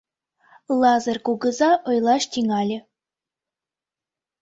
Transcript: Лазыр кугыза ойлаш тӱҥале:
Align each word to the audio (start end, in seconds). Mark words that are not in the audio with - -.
Лазыр 0.81 1.17
кугыза 1.25 1.71
ойлаш 1.89 2.23
тӱҥале: 2.31 2.77